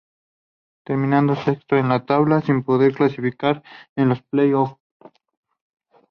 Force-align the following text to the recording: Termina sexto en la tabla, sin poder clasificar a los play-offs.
Termina 0.83 1.35
sexto 1.35 1.77
en 1.77 1.87
la 1.89 2.07
tabla, 2.07 2.41
sin 2.41 2.63
poder 2.63 2.95
clasificar 2.95 3.61
a 3.95 4.01
los 4.03 4.23
play-offs. 4.23 4.79